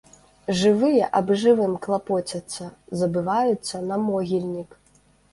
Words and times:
Жывыя 0.59 1.09
аб 1.17 1.27
жывым 1.41 1.75
клапоцяцца, 1.83 2.69
забываюцца 3.01 3.81
на 3.91 3.99
могільнік. 4.07 4.71